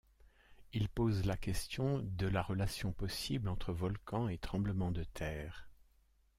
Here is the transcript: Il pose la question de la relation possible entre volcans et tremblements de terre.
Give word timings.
Il 0.73 0.89
pose 0.89 1.25
la 1.25 1.37
question 1.37 1.99
de 1.99 2.25
la 2.25 2.41
relation 2.41 2.91
possible 2.91 3.47
entre 3.47 3.71
volcans 3.71 4.29
et 4.29 4.39
tremblements 4.39 4.89
de 4.89 5.03
terre. 5.03 5.69